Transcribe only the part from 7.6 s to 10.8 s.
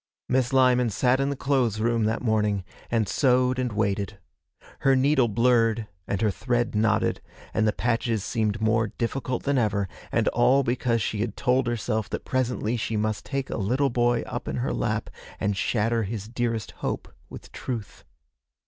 the patches seemed more difficult than ever, and all